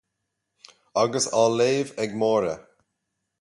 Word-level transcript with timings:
Agus 1.01 1.25
á 1.41 1.43
léamh 1.57 1.91
ag 2.01 2.11
Máire. 2.19 2.55